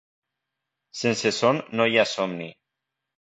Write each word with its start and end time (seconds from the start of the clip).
Sense 1.01 1.31
son 1.39 1.59
no 1.81 1.87
hi 1.91 1.99
ha 1.99 2.07
somni. 2.13 2.49